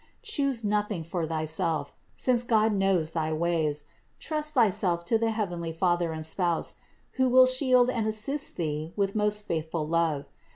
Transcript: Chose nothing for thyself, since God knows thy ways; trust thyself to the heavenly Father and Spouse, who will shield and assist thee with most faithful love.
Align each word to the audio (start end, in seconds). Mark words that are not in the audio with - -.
Chose 0.23 0.63
nothing 0.63 1.03
for 1.03 1.27
thyself, 1.27 1.93
since 2.15 2.41
God 2.41 2.73
knows 2.73 3.11
thy 3.11 3.31
ways; 3.31 3.83
trust 4.17 4.55
thyself 4.55 5.05
to 5.05 5.19
the 5.19 5.29
heavenly 5.29 5.71
Father 5.71 6.11
and 6.11 6.25
Spouse, 6.25 6.73
who 7.21 7.29
will 7.29 7.45
shield 7.45 7.87
and 7.87 8.07
assist 8.07 8.55
thee 8.57 8.93
with 8.95 9.15
most 9.15 9.45
faithful 9.45 9.87
love. 9.87 10.25